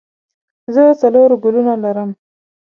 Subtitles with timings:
[0.73, 2.09] زه څلور ګلونه لرم.